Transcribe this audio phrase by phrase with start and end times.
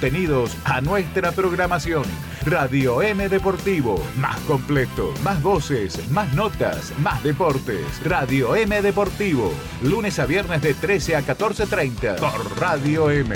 [0.00, 2.04] Tenidos a nuestra programación.
[2.46, 3.96] Radio M Deportivo.
[4.16, 7.82] Más completo, más voces, más notas, más deportes.
[8.04, 9.50] Radio M Deportivo.
[9.82, 13.34] Lunes a viernes de 13 a 14.30 por Radio M.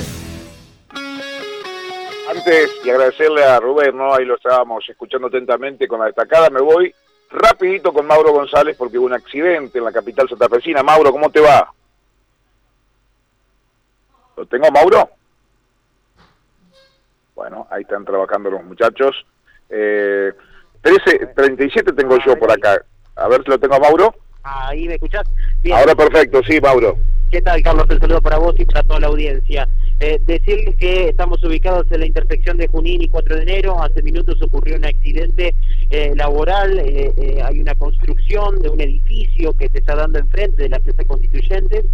[2.30, 4.15] Antes y agradecerle a Rubén, ¿no?
[4.15, 6.49] Ahí lo estábamos escuchando atentamente con la destacada.
[6.49, 6.94] Me voy
[7.29, 10.85] rapidito con Mauro González porque hubo un accidente en la capital santafesina.
[10.85, 11.74] Mauro, ¿cómo te va?
[14.37, 15.22] ¿Lo tengo, Mauro?
[17.52, 19.27] Bueno, ahí están trabajando los muchachos.
[19.69, 20.33] Eh,
[20.80, 22.83] 13, 37 tengo yo por acá.
[23.15, 24.15] A ver si lo tengo a Mauro.
[24.43, 25.24] Ahí me escuchás.
[25.70, 26.96] Ahora perfecto, sí, Mauro.
[27.30, 27.84] ¿Qué tal, Carlos?
[27.91, 29.69] El saludo para vos y para toda la audiencia.
[30.01, 33.82] Eh, decirles que estamos ubicados en la intersección de Junín y 4 de enero.
[33.82, 35.55] Hace minutos ocurrió un accidente
[35.91, 36.79] eh, laboral.
[36.79, 40.79] Eh, eh, hay una construcción de un edificio que se está dando enfrente de la
[40.79, 41.84] Plaza Constituyentes.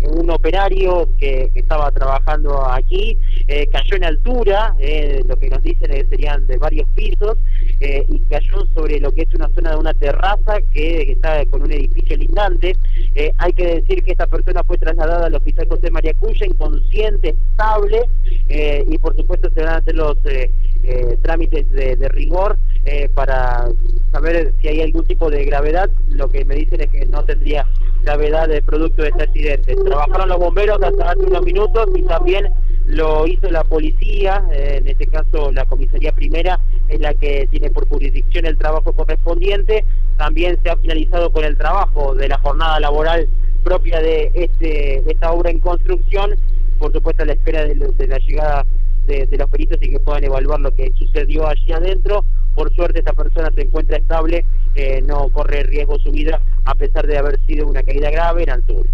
[0.00, 5.62] Eh, un operario que, estaba trabajando aquí eh, cayó en altura, eh, lo que nos
[5.62, 7.38] dicen que serían de varios pisos,
[7.80, 11.62] eh, y cayó sobre lo que es una zona de una terraza que, está con
[11.62, 12.76] un edificio lindante.
[13.14, 17.34] Eh, hay que decir que esta persona fue trasladada al hospital José María Cuya, inconsciente,
[17.50, 18.02] estable,
[18.48, 20.50] eh, y por supuesto se van a hacer los eh,
[20.84, 23.68] eh, trámites de, de rigor eh, para
[24.10, 25.90] saber si hay algún tipo de gravedad.
[26.08, 27.66] Lo que me dicen es que no tendría
[28.02, 29.76] gravedad de producto de este accidente.
[29.76, 32.48] Trabajaron los bomberos hasta hace unos minutos y también
[32.86, 37.70] lo hizo la policía, eh, en este caso la comisaría primera, es la que tiene
[37.70, 39.84] por jurisdicción el trabajo correspondiente.
[40.16, 43.28] También se ha finalizado con el trabajo de la jornada laboral
[43.62, 46.34] propia de, este, esta obra en construcción,
[46.78, 48.66] por supuesto a la espera de, de la llegada
[49.06, 52.24] de, de, los peritos y que puedan evaluar lo que sucedió allí adentro.
[52.54, 54.44] Por suerte esta persona se encuentra estable,
[54.74, 58.50] eh, no corre riesgo su vida a pesar de haber sido una caída grave en
[58.50, 58.88] altura.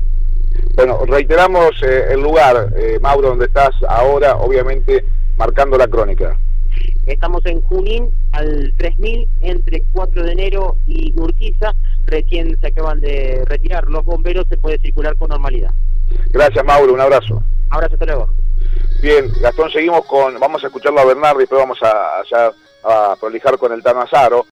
[0.74, 5.04] Bueno, reiteramos eh, el lugar, eh, Mauro, donde estás ahora, obviamente
[5.36, 6.36] marcando la crónica.
[7.06, 11.72] Estamos en Junín, al 3000, entre 4 de enero y Urquiza.
[12.04, 15.70] Recién se acaban de retirar los bomberos, se puede circular con normalidad.
[16.30, 17.42] Gracias, Mauro, un abrazo.
[17.70, 18.28] Abrazo, hasta luego.
[19.00, 23.16] Bien, Gastón, seguimos con, vamos a escucharlo a Bernardo y después vamos a, a, a
[23.16, 24.46] prolijar con el Tanazaro.